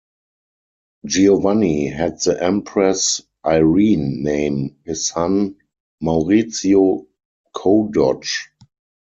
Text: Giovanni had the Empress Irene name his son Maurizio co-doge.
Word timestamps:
Giovanni 1.05 1.85
had 1.87 2.19
the 2.21 2.43
Empress 2.43 3.21
Irene 3.45 4.23
name 4.23 4.77
his 4.83 5.05
son 5.05 5.57
Maurizio 6.01 7.05
co-doge. 7.53 8.49